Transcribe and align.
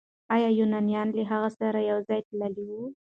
آیا 0.33 0.47
ایوانان 0.53 1.07
له 1.17 1.23
هغه 1.31 1.49
سره 1.59 1.79
یو 1.91 1.99
ځای 2.07 2.21
تللي 2.27 2.63
وو؟ 2.69 2.81